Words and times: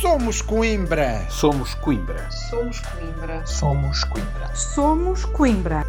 Somos 0.00 0.40
Coimbra. 0.40 1.26
Somos 1.28 1.74
Coimbra. 1.74 2.30
Somos 2.30 2.80
Coimbra. 2.80 3.46
Somos 3.46 4.04
Coimbra. 4.04 4.56
Somos 4.56 5.24
Coimbra. 5.26 5.86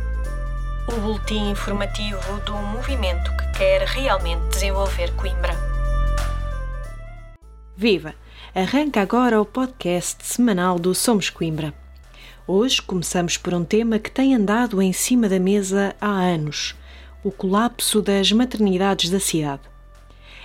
O 0.90 1.00
boletim 1.00 1.52
informativo 1.52 2.20
do 2.46 2.52
movimento 2.58 3.32
que 3.38 3.58
quer 3.58 3.84
realmente 3.84 4.50
desenvolver 4.50 5.16
Coimbra. 5.16 5.56
Viva! 7.78 8.14
Arranca 8.54 9.02
agora 9.02 9.40
o 9.40 9.46
podcast 9.46 10.26
semanal 10.26 10.78
do 10.78 10.94
Somos 10.94 11.30
Coimbra. 11.30 11.74
Hoje 12.46 12.82
começamos 12.82 13.38
por 13.38 13.54
um 13.54 13.64
tema 13.64 13.98
que 13.98 14.12
tem 14.12 14.36
andado 14.36 14.82
em 14.82 14.92
cima 14.92 15.30
da 15.30 15.40
mesa 15.40 15.96
há 16.02 16.10
anos: 16.10 16.76
o 17.24 17.32
colapso 17.32 18.02
das 18.02 18.30
maternidades 18.34 19.10
da 19.10 19.22
cidade. 19.22 19.71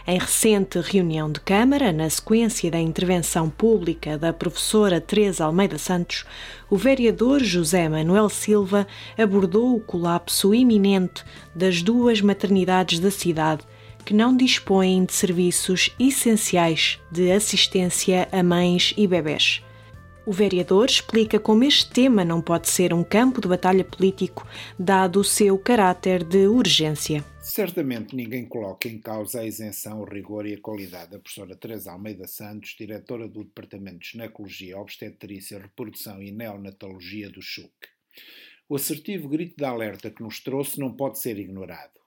Em 0.09 0.21
recente 0.21 0.79
reunião 0.79 1.29
de 1.33 1.41
Câmara, 1.41 1.93
na 1.93 2.09
sequência 2.09 2.71
da 2.71 2.79
intervenção 2.79 3.51
pública 3.51 4.17
da 4.17 4.33
professora 4.33 5.01
Teresa 5.01 5.45
Almeida 5.45 5.79
Santos, 5.79 6.25
o 6.71 6.77
vereador 6.77 7.43
José 7.43 7.89
Manuel 7.89 8.29
Silva 8.29 8.87
abordou 9.19 9.75
o 9.75 9.81
colapso 9.81 10.55
iminente 10.55 11.25
das 11.53 11.83
duas 11.83 12.21
maternidades 12.21 13.01
da 13.01 13.11
cidade 13.11 13.65
que 14.05 14.15
não 14.15 14.37
dispõem 14.37 15.05
de 15.05 15.13
serviços 15.13 15.93
essenciais 15.99 17.01
de 17.11 17.33
assistência 17.33 18.29
a 18.31 18.45
mães 18.45 18.95
e 18.97 19.09
bebés. 19.09 19.61
O 20.25 20.31
vereador 20.33 20.87
explica 20.87 21.41
como 21.41 21.65
este 21.65 21.91
tema 21.91 22.25
não 22.25 22.41
pode 22.41 22.69
ser 22.69 22.95
um 22.95 23.03
campo 23.03 23.41
de 23.41 23.49
batalha 23.49 23.83
político, 23.83 24.47
dado 24.79 25.19
o 25.19 25.25
seu 25.25 25.59
caráter 25.59 26.23
de 26.23 26.47
urgência. 26.47 27.25
Certamente 27.49 28.17
ninguém 28.17 28.45
coloca 28.45 28.89
em 28.89 28.99
causa 28.99 29.41
a 29.41 29.47
isenção, 29.47 30.01
o 30.01 30.05
rigor 30.05 30.47
e 30.47 30.55
a 30.55 30.61
qualidade 30.61 31.13
da 31.13 31.19
professora 31.21 31.55
Teresa 31.55 31.93
Almeida 31.93 32.27
Santos, 32.27 32.75
diretora 32.77 33.29
do 33.29 33.45
Departamento 33.45 34.01
de 34.01 34.09
Ginecologia, 34.09 34.77
Obstetrícia, 34.77 35.61
Reprodução 35.61 36.21
e 36.21 36.33
Neonatologia 36.33 37.31
do 37.31 37.41
CHUC. 37.41 37.71
O 38.69 38.75
assertivo 38.75 39.29
grito 39.29 39.57
de 39.57 39.65
alerta 39.65 40.11
que 40.11 40.25
nos 40.25 40.41
trouxe 40.41 40.81
não 40.81 40.93
pode 40.97 41.21
ser 41.21 41.39
ignorado. 41.39 42.01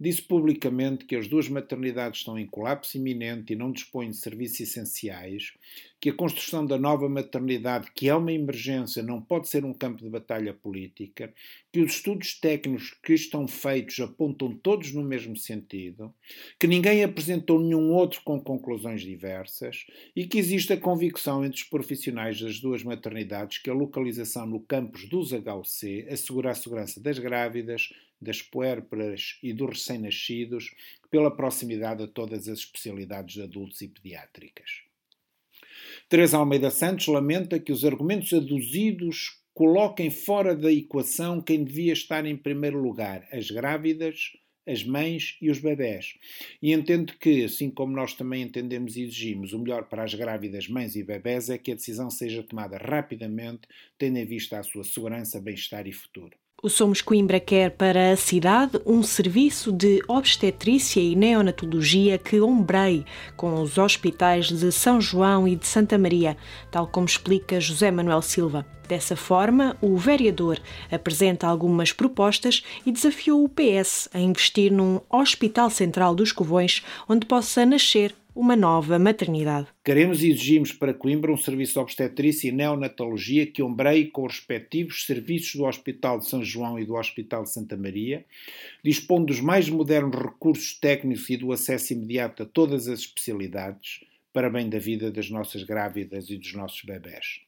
Disse 0.00 0.22
publicamente 0.22 1.04
que 1.04 1.14
as 1.14 1.28
duas 1.28 1.48
maternidades 1.48 2.20
estão 2.20 2.38
em 2.38 2.46
colapso 2.46 2.96
iminente 2.96 3.52
e 3.52 3.56
não 3.56 3.70
dispõem 3.70 4.10
de 4.10 4.16
serviços 4.16 4.60
essenciais, 4.60 5.52
que 6.00 6.10
a 6.10 6.12
construção 6.12 6.66
da 6.66 6.76
nova 6.76 7.08
maternidade, 7.08 7.92
que 7.94 8.08
é 8.08 8.14
uma 8.14 8.32
emergência, 8.32 9.00
não 9.00 9.22
pode 9.22 9.48
ser 9.48 9.64
um 9.64 9.72
campo 9.72 10.02
de 10.02 10.10
batalha 10.10 10.52
política, 10.52 11.32
que 11.72 11.80
os 11.80 11.92
estudos 11.92 12.34
técnicos 12.40 12.90
que 13.00 13.14
estão 13.14 13.46
feitos 13.46 14.00
apontam 14.00 14.52
todos 14.52 14.92
no 14.92 15.04
mesmo 15.04 15.36
sentido, 15.36 16.12
que 16.58 16.66
ninguém 16.66 17.04
apresentou 17.04 17.60
nenhum 17.60 17.92
outro 17.92 18.20
com 18.24 18.40
conclusões 18.40 19.02
diversas 19.02 19.86
e 20.16 20.26
que 20.26 20.38
existe 20.38 20.72
a 20.72 20.76
convicção 20.76 21.44
entre 21.44 21.58
os 21.58 21.64
profissionais 21.64 22.40
das 22.40 22.58
duas 22.58 22.82
maternidades 22.82 23.58
que 23.58 23.70
a 23.70 23.74
localização 23.74 24.46
no 24.46 24.58
campus 24.58 25.08
dos 25.08 25.30
HUC 25.32 26.08
assegura 26.10 26.50
a 26.50 26.54
segurança 26.54 27.00
das 27.00 27.20
grávidas, 27.20 27.90
das 28.22 28.40
puérperas 28.40 29.38
e 29.42 29.52
dos 29.52 29.70
recém-nascidos 29.70 30.74
pela 31.10 31.34
proximidade 31.34 32.02
a 32.02 32.08
todas 32.08 32.48
as 32.48 32.58
especialidades 32.58 33.34
de 33.34 33.42
adultos 33.42 33.80
e 33.82 33.88
pediátricas. 33.88 34.82
Teresa 36.08 36.38
Almeida 36.38 36.70
Santos 36.70 37.06
lamenta 37.06 37.58
que 37.58 37.72
os 37.72 37.84
argumentos 37.84 38.32
aduzidos 38.32 39.38
coloquem 39.54 40.10
fora 40.10 40.56
da 40.56 40.72
equação 40.72 41.40
quem 41.40 41.64
devia 41.64 41.92
estar 41.92 42.24
em 42.24 42.36
primeiro 42.36 42.80
lugar, 42.80 43.28
as 43.30 43.50
grávidas, 43.50 44.32
as 44.66 44.84
mães 44.84 45.36
e 45.40 45.50
os 45.50 45.58
bebés. 45.58 46.14
E 46.60 46.72
entendo 46.72 47.14
que, 47.18 47.44
assim 47.44 47.70
como 47.70 47.94
nós 47.94 48.14
também 48.14 48.42
entendemos 48.42 48.96
e 48.96 49.02
exigimos, 49.02 49.52
o 49.52 49.58
melhor 49.58 49.88
para 49.88 50.04
as 50.04 50.14
grávidas, 50.14 50.68
mães 50.68 50.94
e 50.96 51.02
bebés 51.02 51.50
é 51.50 51.58
que 51.58 51.72
a 51.72 51.74
decisão 51.74 52.10
seja 52.10 52.42
tomada 52.42 52.78
rapidamente, 52.78 53.62
tendo 53.98 54.18
em 54.18 54.24
vista 54.24 54.58
a 54.58 54.62
sua 54.62 54.84
segurança, 54.84 55.40
bem-estar 55.40 55.86
e 55.86 55.92
futuro. 55.92 56.36
O 56.64 56.68
Somos 56.68 57.02
Coimbra 57.02 57.40
quer 57.40 57.72
para 57.72 58.12
a 58.12 58.16
cidade 58.16 58.80
um 58.86 59.02
serviço 59.02 59.72
de 59.72 60.00
obstetrícia 60.06 61.00
e 61.00 61.16
neonatologia 61.16 62.16
que 62.18 62.40
ombreie 62.40 63.04
com 63.36 63.60
os 63.60 63.78
hospitais 63.78 64.46
de 64.46 64.70
São 64.70 65.00
João 65.00 65.48
e 65.48 65.56
de 65.56 65.66
Santa 65.66 65.98
Maria, 65.98 66.36
tal 66.70 66.86
como 66.86 67.04
explica 67.04 67.60
José 67.60 67.90
Manuel 67.90 68.22
Silva. 68.22 68.64
Dessa 68.86 69.16
forma, 69.16 69.76
o 69.80 69.96
vereador 69.96 70.60
apresenta 70.88 71.48
algumas 71.48 71.92
propostas 71.92 72.62
e 72.86 72.92
desafiou 72.92 73.42
o 73.42 73.48
PS 73.48 74.08
a 74.14 74.20
investir 74.20 74.70
num 74.70 75.00
Hospital 75.10 75.68
Central 75.68 76.14
dos 76.14 76.30
Covões 76.30 76.80
onde 77.08 77.26
possa 77.26 77.66
nascer 77.66 78.14
uma 78.34 78.56
nova 78.56 78.98
maternidade. 78.98 79.68
Queremos 79.84 80.22
e 80.22 80.30
exigimos 80.30 80.72
para 80.72 80.94
Coimbra 80.94 81.32
um 81.32 81.36
serviço 81.36 81.74
de 81.74 81.78
obstetrícia 81.80 82.48
e 82.48 82.52
neonatologia 82.52 83.46
que 83.46 83.62
ombreie 83.62 84.06
com 84.06 84.24
os 84.24 84.34
respectivos 84.34 85.04
serviços 85.04 85.54
do 85.54 85.64
Hospital 85.64 86.18
de 86.18 86.26
São 86.26 86.42
João 86.42 86.78
e 86.78 86.84
do 86.84 86.94
Hospital 86.94 87.42
de 87.42 87.52
Santa 87.52 87.76
Maria, 87.76 88.24
dispondo 88.82 89.26
dos 89.26 89.40
mais 89.40 89.68
modernos 89.68 90.16
recursos 90.16 90.74
técnicos 90.78 91.28
e 91.28 91.36
do 91.36 91.52
acesso 91.52 91.92
imediato 91.92 92.42
a 92.42 92.46
todas 92.46 92.88
as 92.88 93.00
especialidades, 93.00 94.00
para 94.32 94.48
bem 94.48 94.68
da 94.68 94.78
vida 94.78 95.10
das 95.10 95.28
nossas 95.28 95.62
grávidas 95.62 96.30
e 96.30 96.38
dos 96.38 96.54
nossos 96.54 96.82
bebés. 96.82 97.42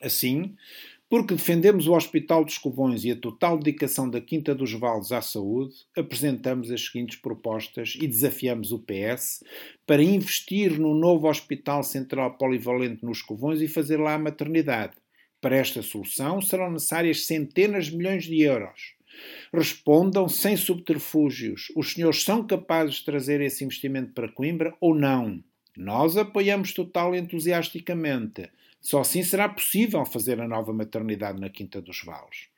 Assim, 0.00 0.56
porque 1.10 1.34
defendemos 1.34 1.88
o 1.88 1.92
Hospital 1.92 2.44
dos 2.44 2.56
Covões 2.56 3.04
e 3.04 3.10
a 3.10 3.16
total 3.16 3.58
dedicação 3.58 4.08
da 4.08 4.20
Quinta 4.20 4.54
dos 4.54 4.72
Vales 4.72 5.10
à 5.10 5.20
saúde, 5.20 5.74
apresentamos 5.96 6.70
as 6.70 6.86
seguintes 6.86 7.18
propostas 7.18 7.96
e 8.00 8.06
desafiamos 8.06 8.70
o 8.70 8.78
PS 8.78 9.42
para 9.84 10.04
investir 10.04 10.78
no 10.78 10.94
novo 10.94 11.28
Hospital 11.28 11.82
Central 11.82 12.38
Polivalente 12.38 13.04
nos 13.04 13.22
Covões 13.22 13.60
e 13.60 13.66
fazer 13.66 13.98
lá 13.98 14.14
a 14.14 14.18
maternidade. 14.18 14.94
Para 15.40 15.56
esta 15.56 15.82
solução 15.82 16.40
serão 16.40 16.70
necessárias 16.70 17.26
centenas 17.26 17.86
de 17.86 17.96
milhões 17.96 18.24
de 18.24 18.40
euros. 18.42 18.94
Respondam 19.52 20.28
sem 20.28 20.56
subterfúgios: 20.56 21.72
os 21.74 21.92
senhores 21.92 22.22
são 22.22 22.46
capazes 22.46 22.96
de 22.96 23.04
trazer 23.04 23.40
esse 23.40 23.64
investimento 23.64 24.12
para 24.12 24.30
Coimbra 24.30 24.72
ou 24.80 24.94
não? 24.94 25.42
Nós 25.76 26.16
apoiamos 26.16 26.72
total 26.72 27.16
e 27.16 27.18
entusiasticamente. 27.18 28.48
Só 28.80 29.00
assim 29.00 29.22
será 29.22 29.48
possível 29.48 30.04
fazer 30.04 30.40
a 30.40 30.48
nova 30.48 30.72
maternidade 30.72 31.40
na 31.40 31.50
Quinta 31.50 31.80
dos 31.80 32.02
Vales. 32.04 32.48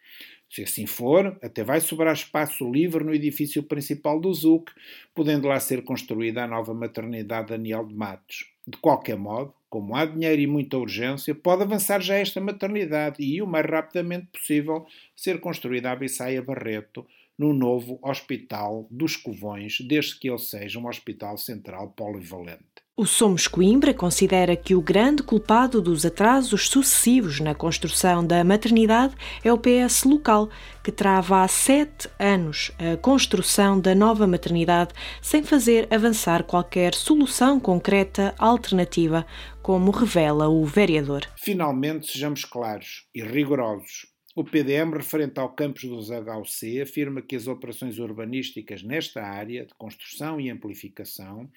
Se 0.48 0.62
assim 0.62 0.86
for, 0.86 1.38
até 1.42 1.64
vai 1.64 1.80
sobrar 1.80 2.12
espaço 2.12 2.70
livre 2.70 3.02
no 3.02 3.14
edifício 3.14 3.62
principal 3.62 4.20
do 4.20 4.32
ZUC, 4.34 4.70
podendo 5.14 5.48
lá 5.48 5.58
ser 5.58 5.82
construída 5.82 6.44
a 6.44 6.46
nova 6.46 6.74
maternidade 6.74 7.48
Daniel 7.48 7.86
de 7.86 7.94
Matos. 7.94 8.52
De 8.66 8.76
qualquer 8.76 9.16
modo, 9.16 9.54
como 9.70 9.96
há 9.96 10.04
dinheiro 10.04 10.42
e 10.42 10.46
muita 10.46 10.76
urgência, 10.76 11.34
pode 11.34 11.62
avançar 11.62 12.02
já 12.02 12.16
esta 12.16 12.38
maternidade 12.38 13.22
e, 13.22 13.40
o 13.40 13.46
mais 13.46 13.64
rapidamente 13.64 14.26
possível, 14.26 14.86
ser 15.16 15.40
construída 15.40 15.90
a 15.90 15.96
Bissaia 15.96 16.42
Barreto, 16.42 17.06
no 17.38 17.54
novo 17.54 17.98
Hospital 18.02 18.86
dos 18.90 19.16
Covões, 19.16 19.78
desde 19.80 20.18
que 20.18 20.28
ele 20.28 20.38
seja 20.38 20.78
um 20.78 20.86
hospital 20.86 21.38
central 21.38 21.90
polivalente. 21.96 22.81
O 22.94 23.06
Somos 23.06 23.48
Coimbra 23.48 23.94
considera 23.94 24.54
que 24.54 24.74
o 24.74 24.82
grande 24.82 25.22
culpado 25.22 25.80
dos 25.80 26.04
atrasos 26.04 26.68
sucessivos 26.68 27.40
na 27.40 27.54
construção 27.54 28.24
da 28.24 28.44
maternidade 28.44 29.14
é 29.42 29.50
o 29.50 29.56
PS 29.56 30.04
local, 30.04 30.50
que 30.84 30.92
trava 30.92 31.42
há 31.42 31.48
sete 31.48 32.10
anos 32.18 32.70
a 32.78 32.98
construção 32.98 33.80
da 33.80 33.94
nova 33.94 34.26
maternidade 34.26 34.92
sem 35.22 35.42
fazer 35.42 35.88
avançar 35.90 36.42
qualquer 36.42 36.94
solução 36.94 37.58
concreta 37.58 38.34
alternativa, 38.38 39.24
como 39.62 39.90
revela 39.90 40.50
o 40.50 40.62
vereador. 40.66 41.26
Finalmente, 41.38 42.12
sejamos 42.12 42.44
claros 42.44 43.06
e 43.14 43.22
rigorosos. 43.22 44.11
O 44.34 44.42
PDM, 44.42 44.94
referente 44.96 45.38
ao 45.38 45.52
campus 45.52 45.84
dos 45.84 46.08
HUC, 46.08 46.80
afirma 46.80 47.20
que 47.20 47.36
as 47.36 47.46
operações 47.46 47.98
urbanísticas 47.98 48.82
nesta 48.82 49.22
área 49.22 49.66
de 49.66 49.74
construção 49.74 50.40
e 50.40 50.48
amplificação 50.48 51.50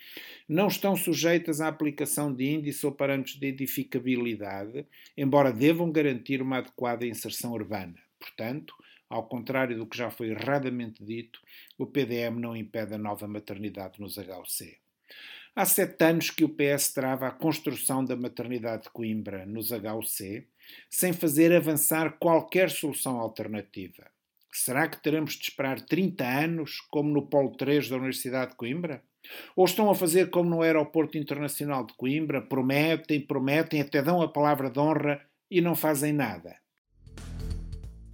não 0.47 0.67
estão 0.67 0.93
sujeitas 0.93 1.61
à 1.61 1.69
aplicação 1.69 2.33
de 2.33 2.43
índice 2.43 2.85
ou 2.85 2.91
parâmetros 2.91 3.39
de 3.39 3.47
edificabilidade, 3.47 4.85
embora 5.15 5.53
devam 5.53 5.89
garantir 5.89 6.41
uma 6.41 6.57
adequada 6.57 7.07
inserção 7.07 7.53
urbana. 7.53 7.95
Portanto, 8.19 8.75
ao 9.09 9.25
contrário 9.25 9.77
do 9.77 9.85
que 9.85 9.97
já 9.97 10.11
foi 10.11 10.31
erradamente 10.31 11.01
dito, 11.01 11.39
o 11.77 11.85
PDM 11.85 12.41
não 12.41 12.57
impede 12.57 12.93
a 12.93 12.97
nova 12.97 13.25
maternidade 13.25 14.01
nos 14.01 14.17
HUC. 14.17 14.77
Há 15.57 15.63
sete 15.63 16.03
anos 16.03 16.29
que 16.29 16.43
o 16.43 16.49
PS 16.49 16.91
trava 16.91 17.27
a 17.27 17.31
construção 17.31 18.03
da 18.03 18.13
maternidade 18.13 18.83
de 18.83 18.89
Coimbra 18.89 19.45
nos 19.45 19.71
HUC, 19.71 20.45
sem 20.89 21.13
fazer 21.13 21.55
avançar 21.55 22.17
qualquer 22.19 22.69
solução 22.69 23.17
alternativa. 23.21 24.05
Será 24.51 24.85
que 24.85 25.01
teremos 25.01 25.35
de 25.35 25.43
esperar 25.43 25.79
30 25.79 26.25
anos, 26.25 26.81
como 26.91 27.09
no 27.09 27.27
Polo 27.29 27.55
3 27.55 27.87
da 27.87 27.95
Universidade 27.95 28.51
de 28.51 28.57
Coimbra? 28.57 29.01
Ou 29.55 29.63
estão 29.63 29.89
a 29.89 29.95
fazer 29.95 30.29
como 30.29 30.49
no 30.49 30.61
Aeroporto 30.61 31.17
Internacional 31.17 31.85
de 31.85 31.93
Coimbra, 31.93 32.41
prometem, 32.41 33.21
prometem, 33.21 33.79
até 33.79 34.01
dão 34.01 34.21
a 34.21 34.27
palavra 34.27 34.69
de 34.69 34.77
honra 34.77 35.25
e 35.49 35.61
não 35.61 35.73
fazem 35.73 36.11
nada? 36.11 36.64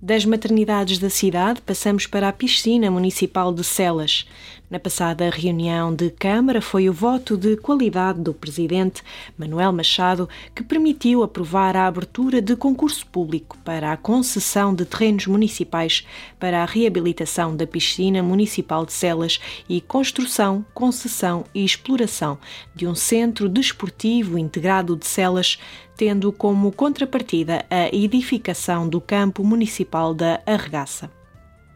Das 0.03 0.25
maternidades 0.25 0.98
da 0.98 1.12
cidade, 1.12 1.62
passamos 1.62 2.07
para 2.07 2.27
a 2.27 2.33
piscina 2.33 2.89
municipal 2.89 3.53
de 3.53 3.63
Celas. 3.63 4.25
Na 4.68 4.80
passada 4.80 5.30
reunião 5.30 5.94
de 5.94 6.09
Câmara, 6.09 6.59
foi 6.59 6.89
o 6.89 6.94
voto 6.94 7.38
de 7.38 7.56
qualidade 7.57 8.19
do 8.19 8.33
Presidente, 8.33 9.03
Manuel 9.38 9.71
Machado, 9.71 10.27
que 10.56 10.63
permitiu 10.63 11.21
aprovar 11.21 11.77
a 11.77 11.86
abertura 11.86 12.42
de 12.42 12.56
concurso 12.56 13.06
público 13.06 13.59
para 13.63 13.92
a 13.92 13.98
concessão 13.98 14.74
de 14.74 14.86
terrenos 14.86 15.27
municipais 15.27 16.07
para 16.39 16.63
a 16.63 16.65
reabilitação 16.65 17.56
da 17.56 17.68
piscina 17.68 18.24
municipal 18.24 18.88
de 18.88 18.94
Celas 18.94 19.39
e 19.69 19.81
construção, 19.81 20.65
concessão 20.74 21.44
e 21.53 21.63
exploração 21.63 22.39
de 22.74 22.88
um 22.88 22.95
centro 22.95 23.48
desportivo 23.48 24.36
integrado 24.36 24.95
de 24.95 25.06
Celas, 25.06 25.59
tendo 25.98 26.31
como 26.31 26.71
contrapartida 26.71 27.65
a 27.69 27.94
edificação 27.94 28.88
do 28.89 29.00
campo 29.00 29.44
municipal 29.44 29.90
da 30.15 30.41
Arregaça. 30.45 31.11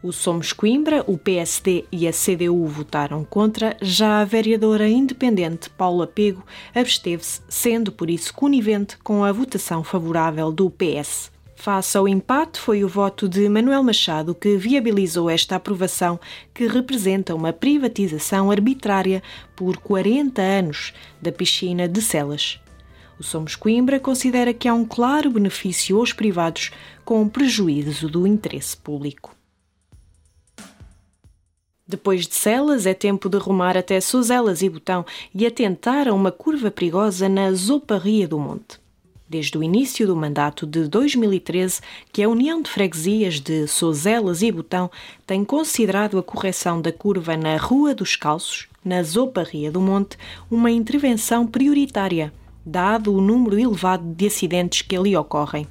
O 0.02 0.12
Somos 0.12 0.52
Coimbra, 0.52 1.04
o 1.06 1.18
PSD 1.18 1.84
e 1.90 2.06
a 2.06 2.12
CDU 2.12 2.66
votaram 2.66 3.24
contra, 3.24 3.76
já 3.82 4.20
a 4.20 4.24
vereadora 4.24 4.88
independente 4.88 5.68
Paula 5.70 6.06
Pego 6.06 6.44
absteve-se, 6.74 7.40
sendo 7.48 7.90
por 7.90 8.08
isso 8.08 8.32
conivente 8.32 8.96
com 8.98 9.24
a 9.24 9.32
votação 9.32 9.82
favorável 9.82 10.52
do 10.52 10.70
PS. 10.70 11.30
Face 11.56 11.96
ao 11.96 12.06
empate, 12.06 12.60
foi 12.60 12.84
o 12.84 12.88
voto 12.88 13.28
de 13.28 13.48
Manuel 13.48 13.82
Machado 13.82 14.34
que 14.34 14.56
viabilizou 14.56 15.28
esta 15.28 15.56
aprovação, 15.56 16.20
que 16.54 16.66
representa 16.66 17.34
uma 17.34 17.52
privatização 17.52 18.50
arbitrária 18.50 19.22
por 19.56 19.78
40 19.78 20.40
anos 20.40 20.92
da 21.20 21.32
piscina 21.32 21.88
de 21.88 22.00
Celas. 22.00 22.60
O 23.18 23.22
Somos 23.22 23.56
Coimbra 23.56 23.98
considera 23.98 24.52
que 24.52 24.68
há 24.68 24.74
um 24.74 24.84
claro 24.84 25.30
benefício 25.30 25.98
aos 25.98 26.12
privados 26.12 26.70
com 27.04 27.26
prejuízo 27.28 28.08
do 28.08 28.26
interesse 28.26 28.76
público. 28.76 29.34
Depois 31.88 32.26
de 32.26 32.34
Celas, 32.34 32.84
é 32.84 32.92
tempo 32.92 33.28
de 33.28 33.38
rumar 33.38 33.76
até 33.76 34.00
Sozelas 34.00 34.60
e 34.60 34.68
Botão 34.68 35.06
e 35.32 35.46
atentar 35.46 36.08
a 36.08 36.12
uma 36.12 36.32
curva 36.32 36.70
perigosa 36.70 37.28
na 37.28 37.52
Zoparria 37.52 38.26
do 38.26 38.38
Monte. 38.38 38.80
Desde 39.28 39.56
o 39.56 39.62
início 39.62 40.06
do 40.06 40.14
mandato 40.14 40.66
de 40.66 40.88
2013, 40.88 41.80
que 42.12 42.22
a 42.22 42.28
União 42.28 42.60
de 42.60 42.70
Freguesias 42.70 43.40
de 43.40 43.66
Sozelas 43.66 44.42
e 44.42 44.52
Botão 44.52 44.90
tem 45.26 45.44
considerado 45.44 46.18
a 46.18 46.22
correção 46.22 46.80
da 46.80 46.92
curva 46.92 47.36
na 47.36 47.56
Rua 47.56 47.94
dos 47.94 48.14
Calços, 48.14 48.68
na 48.84 49.02
Zoparria 49.02 49.70
do 49.70 49.80
Monte, 49.80 50.18
uma 50.50 50.70
intervenção 50.70 51.46
prioritária, 51.46 52.32
dado 52.66 53.14
o 53.14 53.20
número 53.20 53.56
elevado 53.56 54.12
de 54.12 54.26
acidentes 54.26 54.82
que 54.82 54.96
ali 54.96 55.16
ocorrem. 55.16 55.66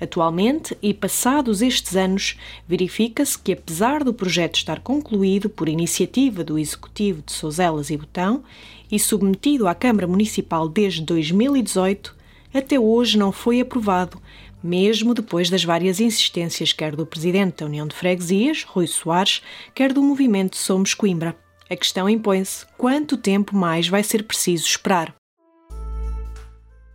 Atualmente, 0.00 0.76
e 0.82 0.92
passados 0.92 1.62
estes 1.62 1.94
anos, 1.94 2.36
verifica-se 2.66 3.38
que, 3.38 3.52
apesar 3.52 4.02
do 4.02 4.12
projeto 4.12 4.56
estar 4.56 4.80
concluído 4.80 5.48
por 5.48 5.68
iniciativa 5.68 6.42
do 6.42 6.58
Executivo 6.58 7.22
de 7.22 7.30
Sozelas 7.32 7.88
e 7.88 7.96
Botão 7.96 8.42
e 8.90 8.98
submetido 8.98 9.68
à 9.68 9.74
Câmara 9.76 10.08
Municipal 10.08 10.68
desde 10.68 11.02
2018, 11.02 12.16
até 12.52 12.80
hoje 12.80 13.16
não 13.16 13.30
foi 13.30 13.60
aprovado, 13.60 14.20
mesmo 14.60 15.14
depois 15.14 15.48
das 15.48 15.62
várias 15.62 16.00
insistências 16.00 16.72
quer 16.72 16.96
do 16.96 17.06
Presidente 17.06 17.58
da 17.58 17.66
União 17.66 17.86
de 17.86 17.94
Freguesias, 17.94 18.64
Rui 18.64 18.88
Soares, 18.88 19.40
quer 19.72 19.92
do 19.92 20.02
movimento 20.02 20.56
Somos 20.56 20.94
Coimbra. 20.94 21.36
A 21.70 21.76
questão 21.76 22.08
impõe-se: 22.08 22.66
quanto 22.76 23.16
tempo 23.16 23.56
mais 23.56 23.86
vai 23.86 24.02
ser 24.02 24.24
preciso 24.24 24.66
esperar? 24.66 25.14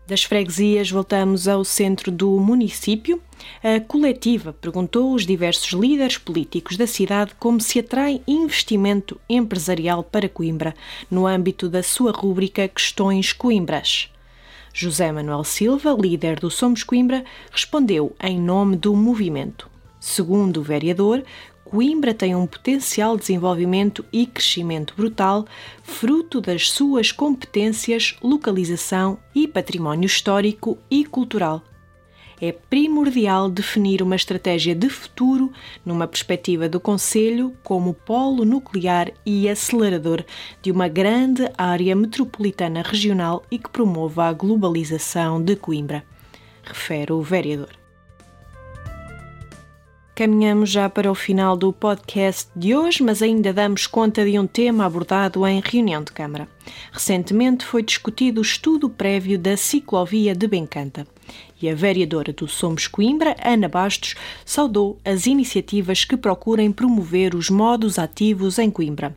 Das 0.07 0.23
freguesias, 0.23 0.89
voltamos 0.89 1.47
ao 1.47 1.65
centro 1.65 2.11
do 2.11 2.39
município. 2.39 3.21
A 3.61 3.79
coletiva 3.79 4.53
perguntou 4.53 5.11
aos 5.11 5.25
diversos 5.25 5.73
líderes 5.73 6.17
políticos 6.17 6.77
da 6.77 6.87
cidade 6.87 7.33
como 7.37 7.59
se 7.59 7.79
atrai 7.79 8.21
investimento 8.25 9.19
empresarial 9.29 10.03
para 10.03 10.29
Coimbra, 10.29 10.73
no 11.11 11.27
âmbito 11.27 11.67
da 11.67 11.83
sua 11.83 12.11
rúbrica 12.11 12.67
Questões 12.67 13.33
Coimbras. 13.33 14.09
José 14.73 15.11
Manuel 15.11 15.43
Silva, 15.43 15.91
líder 15.99 16.39
do 16.39 16.49
Somos 16.49 16.83
Coimbra, 16.83 17.25
respondeu 17.51 18.15
em 18.21 18.39
nome 18.39 18.77
do 18.77 18.95
movimento. 18.95 19.69
Segundo 19.99 20.61
o 20.61 20.63
vereador, 20.63 21.23
Coimbra 21.69 22.13
tem 22.13 22.33
um 22.33 22.47
potencial 22.47 23.17
desenvolvimento 23.17 24.05
e 24.13 24.25
crescimento 24.25 24.93
brutal, 24.95 25.45
fruto 25.83 26.39
das 26.39 26.69
suas 26.69 27.11
competências, 27.11 28.15
localização 28.23 29.19
e 29.35 29.49
património 29.49 30.05
histórico 30.05 30.77
e 30.89 31.03
cultural. 31.03 31.61
É 32.39 32.53
primordial 32.53 33.49
definir 33.49 34.01
uma 34.01 34.15
estratégia 34.15 34.73
de 34.73 34.89
futuro 34.89 35.51
numa 35.85 36.07
perspectiva 36.07 36.69
do 36.69 36.79
Conselho 36.79 37.53
como 37.63 37.93
polo 37.93 38.45
nuclear 38.45 39.11
e 39.25 39.49
acelerador 39.49 40.23
de 40.61 40.71
uma 40.71 40.87
grande 40.87 41.51
área 41.57 41.93
metropolitana 41.97 42.81
regional 42.81 43.43
e 43.51 43.59
que 43.59 43.69
promova 43.69 44.29
a 44.29 44.33
globalização 44.33 45.43
de 45.43 45.57
Coimbra, 45.57 46.05
refere 46.63 47.11
o 47.11 47.21
vereador. 47.21 47.76
Caminhamos 50.17 50.71
já 50.71 50.89
para 50.89 51.11
o 51.11 51.13
final 51.13 51.55
do 51.55 51.71
podcast 51.71 52.49
de 52.55 52.75
hoje, 52.75 53.03
mas 53.03 53.21
ainda 53.21 53.53
damos 53.53 53.85
conta 53.85 54.25
de 54.25 54.39
um 54.39 54.47
tema 54.47 54.83
abordado 54.83 55.45
em 55.45 55.61
reunião 55.63 56.03
de 56.03 56.11
Câmara. 56.11 56.47
Recentemente 56.91 57.63
foi 57.63 57.83
discutido 57.83 58.39
o 58.39 58.43
estudo 58.43 58.89
prévio 58.89 59.37
da 59.37 59.55
ciclovia 59.55 60.33
de 60.33 60.47
Bencanta 60.47 61.05
e 61.61 61.69
a 61.69 61.75
vereadora 61.75 62.33
do 62.33 62.47
Somos 62.47 62.87
Coimbra, 62.87 63.35
Ana 63.45 63.67
Bastos, 63.69 64.15
saudou 64.43 64.97
as 65.05 65.27
iniciativas 65.27 66.03
que 66.03 66.17
procurem 66.17 66.71
promover 66.71 67.35
os 67.35 67.51
modos 67.51 67.99
ativos 67.99 68.57
em 68.57 68.71
Coimbra. 68.71 69.15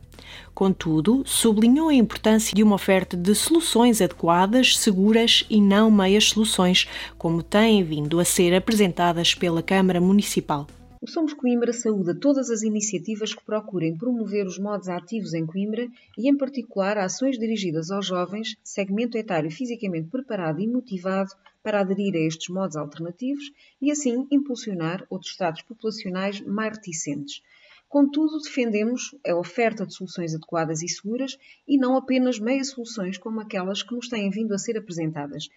Contudo, 0.53 1.23
sublinhou 1.25 1.89
a 1.89 1.95
importância 1.95 2.53
de 2.53 2.61
uma 2.61 2.75
oferta 2.75 3.17
de 3.17 3.33
soluções 3.33 4.03
adequadas, 4.03 4.77
seguras 4.77 5.43
e 5.49 5.59
não 5.59 5.89
meias 5.89 6.25
soluções, 6.25 6.87
como 7.17 7.41
têm 7.41 7.83
vindo 7.83 8.19
a 8.19 8.23
ser 8.23 8.53
apresentadas 8.53 9.33
pela 9.33 9.63
Câmara 9.63 9.99
Municipal. 9.99 10.67
O 11.03 11.07
Somos 11.07 11.33
Coimbra 11.33 11.73
saúda 11.73 12.13
todas 12.13 12.51
as 12.51 12.61
iniciativas 12.61 13.33
que 13.33 13.43
procurem 13.43 13.97
promover 13.97 14.45
os 14.45 14.59
modos 14.59 14.87
ativos 14.87 15.33
em 15.33 15.47
Coimbra 15.47 15.87
e, 16.15 16.29
em 16.29 16.37
particular, 16.37 16.95
ações 16.99 17.39
dirigidas 17.39 17.89
aos 17.89 18.05
jovens, 18.05 18.55
segmento 18.63 19.17
etário 19.17 19.49
fisicamente 19.49 20.11
preparado 20.11 20.61
e 20.61 20.67
motivado 20.67 21.31
para 21.63 21.79
aderir 21.79 22.13
a 22.13 22.19
estes 22.19 22.49
modos 22.49 22.75
alternativos 22.75 23.51
e, 23.81 23.89
assim, 23.89 24.27
impulsionar 24.29 25.03
outros 25.09 25.31
estados 25.31 25.63
populacionais 25.63 26.39
mais 26.41 26.75
reticentes. 26.75 27.41
Contudo, 27.89 28.39
defendemos 28.39 29.15
a 29.27 29.35
oferta 29.35 29.87
de 29.87 29.95
soluções 29.95 30.35
adequadas 30.35 30.83
e 30.83 30.87
seguras 30.87 31.35
e 31.67 31.79
não 31.79 31.97
apenas 31.97 32.37
meias 32.37 32.69
soluções 32.69 33.17
como 33.17 33.41
aquelas 33.41 33.81
que 33.81 33.95
nos 33.95 34.07
têm 34.07 34.29
vindo 34.29 34.53
a 34.53 34.59
ser 34.59 34.77
apresentadas. 34.77 35.49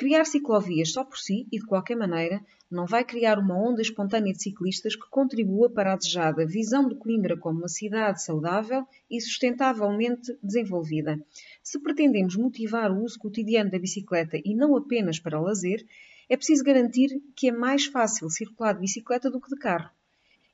Criar 0.00 0.24
ciclovias 0.24 0.92
só 0.92 1.04
por 1.04 1.18
si 1.18 1.46
e 1.52 1.58
de 1.58 1.66
qualquer 1.66 1.94
maneira 1.94 2.42
não 2.70 2.86
vai 2.86 3.04
criar 3.04 3.38
uma 3.38 3.54
onda 3.54 3.82
espontânea 3.82 4.32
de 4.32 4.42
ciclistas 4.42 4.96
que 4.96 5.06
contribua 5.10 5.68
para 5.68 5.92
a 5.92 5.96
desejada 5.96 6.46
visão 6.46 6.88
de 6.88 6.94
Coimbra 6.94 7.36
como 7.36 7.58
uma 7.58 7.68
cidade 7.68 8.22
saudável 8.22 8.86
e 9.10 9.20
sustentavelmente 9.20 10.38
desenvolvida. 10.42 11.22
Se 11.62 11.78
pretendemos 11.78 12.34
motivar 12.34 12.90
o 12.90 13.04
uso 13.04 13.18
cotidiano 13.18 13.70
da 13.70 13.78
bicicleta 13.78 14.38
e 14.42 14.54
não 14.54 14.74
apenas 14.74 15.18
para 15.18 15.38
lazer, 15.38 15.84
é 16.30 16.34
preciso 16.34 16.64
garantir 16.64 17.10
que 17.36 17.48
é 17.48 17.52
mais 17.52 17.84
fácil 17.84 18.30
circular 18.30 18.72
de 18.72 18.80
bicicleta 18.80 19.30
do 19.30 19.38
que 19.38 19.50
de 19.50 19.60
carro. 19.60 19.90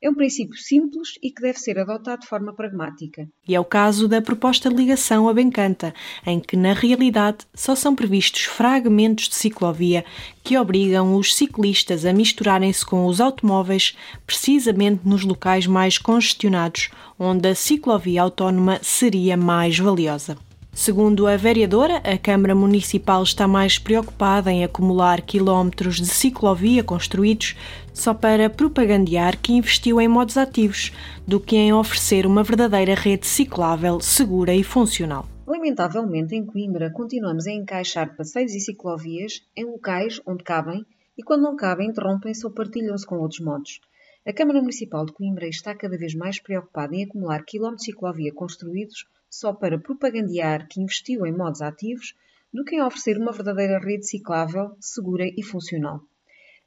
É 0.03 0.11
um 0.11 0.15
princípio 0.15 0.57
simples 0.57 1.19
e 1.23 1.31
que 1.31 1.41
deve 1.41 1.59
ser 1.59 1.79
adotado 1.79 2.21
de 2.21 2.29
forma 2.29 2.55
pragmática. 2.55 3.27
E 3.49 3.55
é 3.55 3.61
o 3.61 3.65
caso 3.65 4.07
da 4.07 4.21
proposta 4.21 4.69
de 4.69 4.77
ligação 4.77 5.27
a 5.27 5.33
Bencanta, 5.33 5.95
em 6.27 6.39
que, 6.39 6.55
na 6.55 6.75
realidade, 6.75 7.47
só 7.55 7.75
são 7.75 7.97
previstos 7.97 8.43
fragmentos 8.43 9.29
de 9.29 9.35
ciclovia 9.35 10.05
que 10.45 10.59
obrigam 10.59 11.17
os 11.17 11.35
ciclistas 11.35 12.05
a 12.05 12.13
misturarem-se 12.13 12.85
com 12.85 13.07
os 13.07 13.23
automóveis 13.23 13.97
precisamente 14.27 15.01
nos 15.03 15.23
locais 15.23 15.67
mais 15.67 15.97
congestionados, 15.97 16.91
onde 17.19 17.49
a 17.49 17.55
ciclovia 17.55 18.21
autónoma 18.21 18.79
seria 18.83 19.37
mais 19.37 19.79
valiosa. 19.79 20.37
Segundo 20.77 21.27
a 21.27 21.39
vereadora, 21.39 21.97
a 22.05 22.19
Câmara 22.19 22.55
Municipal 22.55 23.23
está 23.23 23.49
mais 23.49 23.79
preocupada 23.79 24.53
em 24.53 24.63
acumular 24.63 25.23
quilómetros 25.23 25.97
de 25.97 26.05
ciclovia 26.05 26.85
construídos 26.85 27.57
só 27.95 28.13
para 28.13 28.51
propagandear 28.51 29.41
que 29.41 29.55
investiu 29.55 29.99
em 30.03 30.07
modos 30.07 30.37
ativos, 30.37 30.93
do 31.27 31.41
que 31.41 31.57
em 31.57 31.73
oferecer 31.73 32.27
uma 32.27 32.43
verdadeira 32.43 32.95
rede 32.95 33.27
ciclável, 33.27 34.01
segura 34.01 34.55
e 34.55 34.63
funcional. 34.63 35.27
Lamentavelmente, 35.47 36.35
em 36.35 36.45
Coimbra, 36.45 36.93
continuamos 36.93 37.47
a 37.47 37.53
encaixar 37.53 38.15
passeios 38.15 38.55
e 38.55 38.61
ciclovias 38.61 39.41
em 39.57 39.65
locais 39.65 40.21
onde 40.27 40.45
cabem 40.45 40.85
e, 41.17 41.23
quando 41.23 41.41
não 41.41 41.57
cabem, 41.57 41.89
interrompem-se 41.89 42.45
ou 42.45 42.53
partilham-se 42.53 43.07
com 43.07 43.17
outros 43.17 43.41
modos. 43.41 43.81
A 44.27 44.33
Câmara 44.33 44.61
Municipal 44.61 45.07
de 45.07 45.15
Coimbra 45.15 45.49
está 45.49 45.75
cada 45.75 45.97
vez 45.97 46.15
mais 46.15 46.39
preocupada 46.39 46.95
em 46.95 47.05
acumular 47.05 47.43
quilómetros 47.47 47.87
de 47.87 47.93
ciclovia 47.93 48.35
construídos 48.35 49.07
só 49.31 49.53
para 49.53 49.79
propagandear 49.79 50.67
que 50.69 50.81
investiu 50.81 51.27
em 51.27 51.33
modos 51.33 51.63
ativos 51.63 52.15
do 52.53 52.65
que 52.65 52.77
em 52.77 52.83
oferecer 52.83 53.19
uma 53.19 53.33
verdadeira 53.33 53.79
rede 53.79 54.07
ciclável, 54.07 54.77
segura 54.81 55.27
e 55.27 55.43
funcional. 55.43 56.01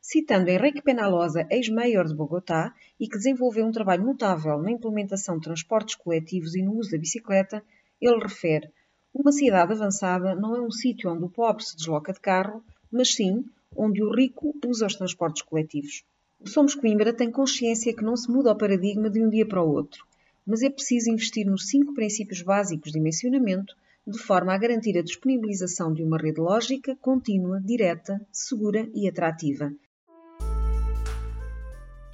Citando 0.01 0.49
Henrique 0.49 0.81
Penalosa, 0.81 1.47
ex-mayor 1.49 2.05
de 2.05 2.15
Bogotá, 2.15 2.73
e 2.99 3.07
que 3.07 3.17
desenvolveu 3.17 3.65
um 3.65 3.71
trabalho 3.71 4.05
notável 4.05 4.57
na 4.59 4.71
implementação 4.71 5.37
de 5.37 5.43
transportes 5.43 5.95
coletivos 5.95 6.55
e 6.55 6.61
no 6.61 6.73
uso 6.73 6.91
da 6.91 6.97
bicicleta, 6.97 7.63
ele 7.99 8.19
refere: 8.19 8.71
Uma 9.13 9.31
cidade 9.31 9.73
avançada 9.73 10.35
não 10.35 10.55
é 10.55 10.61
um 10.61 10.71
sítio 10.71 11.11
onde 11.11 11.25
o 11.25 11.29
pobre 11.29 11.63
se 11.63 11.75
desloca 11.75 12.13
de 12.13 12.19
carro, 12.19 12.63
mas 12.91 13.13
sim 13.13 13.43
onde 13.75 14.01
o 14.01 14.13
rico 14.13 14.55
usa 14.65 14.85
os 14.85 14.95
transportes 14.95 15.41
coletivos. 15.41 16.03
O 16.39 16.47
Somos 16.47 16.75
Coimbra 16.75 17.11
tem 17.13 17.29
consciência 17.29 17.93
que 17.93 18.03
não 18.03 18.15
se 18.15 18.31
muda 18.31 18.51
o 18.51 18.57
paradigma 18.57 19.09
de 19.09 19.21
um 19.21 19.29
dia 19.29 19.45
para 19.45 19.61
o 19.61 19.69
outro, 19.69 20.05
mas 20.49 20.63
é 20.63 20.69
preciso 20.69 21.11
investir 21.11 21.45
nos 21.45 21.67
cinco 21.67 21.93
princípios 21.93 22.41
básicos 22.41 22.91
de 22.91 22.99
mencionamento 22.99 23.75
de 24.07 24.17
forma 24.17 24.51
a 24.51 24.57
garantir 24.57 24.97
a 24.97 25.03
disponibilização 25.03 25.93
de 25.93 26.01
uma 26.01 26.17
rede 26.17 26.41
lógica, 26.41 26.97
contínua, 26.99 27.61
direta, 27.63 28.19
segura 28.31 28.89
e 28.95 29.07
atrativa. 29.07 29.71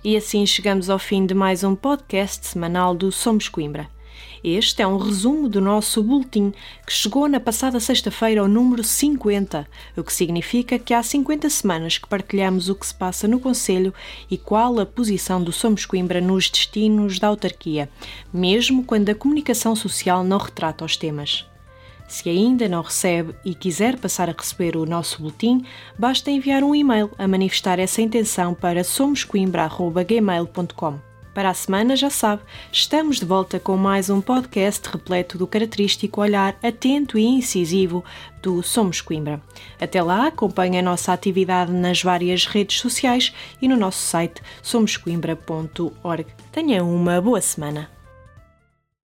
E 0.04 0.18
assim 0.18 0.46
chegamos 0.46 0.90
ao 0.90 1.00
fim 1.00 1.26
de 1.26 1.34
mais 1.34 1.64
um 1.64 1.74
podcast 1.74 2.46
semanal 2.46 2.94
do 2.94 3.10
Somos 3.10 3.48
Coimbra. 3.48 3.95
Este 4.44 4.82
é 4.82 4.88
um 4.88 4.98
resumo 4.98 5.50
do 5.50 5.60
nosso 5.60 6.04
boletim 6.04 6.54
que 6.86 6.94
chegou 6.94 7.28
na 7.28 7.40
passada 7.40 7.80
sexta-feira 7.80 8.42
ao 8.42 8.48
número 8.48 8.84
50, 8.84 9.68
o 9.98 10.04
que 10.04 10.14
significa 10.14 10.78
que 10.78 10.94
há 10.94 11.02
50 11.02 11.50
semanas 11.50 11.98
que 11.98 12.08
partilhamos 12.08 12.70
o 12.70 12.76
que 12.76 12.86
se 12.86 12.94
passa 12.94 13.28
no 13.28 13.40
Conselho 13.40 13.94
e 14.30 14.38
qual 14.38 14.80
a 14.80 14.86
posição 14.86 15.44
do 15.44 15.52
Somos 15.52 15.86
Coimbra 15.86 16.22
nos 16.22 16.50
destinos 16.50 17.20
da 17.20 17.28
autarquia, 17.28 17.90
mesmo 18.32 18.84
quando 18.84 19.10
a 19.10 19.16
comunicação 19.16 19.76
social 19.76 20.24
não 20.24 20.38
retrata 20.38 20.86
os 20.86 20.96
temas. 20.96 21.46
Se 22.08 22.30
ainda 22.30 22.70
não 22.70 22.84
recebe 22.84 23.34
e 23.44 23.56
quiser 23.56 23.98
passar 23.98 24.30
a 24.30 24.36
receber 24.38 24.78
o 24.78 24.86
nosso 24.86 25.20
boletim, 25.22 25.66
basta 25.98 26.30
enviar 26.30 26.64
um 26.64 26.76
e-mail 26.76 27.10
a 27.18 27.28
manifestar 27.28 27.80
essa 27.80 28.00
intenção 28.02 28.54
para 28.54 28.84
somoscoimbra.gmail.com. 28.84 31.15
Para 31.36 31.50
a 31.50 31.54
semana, 31.54 31.98
já 31.98 32.10
sabe, 32.10 32.44
estamos 32.72 33.20
de 33.20 33.26
volta 33.26 33.60
com 33.60 33.76
mais 33.76 34.10
um 34.10 34.22
podcast 34.22 34.88
repleto 34.90 35.38
do 35.38 35.46
característico 35.46 36.22
olhar 36.22 36.58
atento 36.64 37.18
e 37.18 37.26
incisivo 37.26 38.06
do 38.42 38.64
Somos 38.64 39.02
Coimbra. 39.02 39.42
Até 39.78 40.02
lá, 40.02 40.28
acompanhe 40.28 40.80
a 40.80 40.82
nossa 40.82 41.12
atividade 41.12 41.74
nas 41.74 42.02
várias 42.02 42.46
redes 42.46 42.80
sociais 42.80 43.34
e 43.62 43.68
no 43.68 43.76
nosso 43.76 44.00
site 44.00 44.42
somoscoimbra.org. 44.64 46.26
Tenha 46.54 46.82
uma 46.86 47.20
boa 47.20 47.42
semana. 47.42 47.95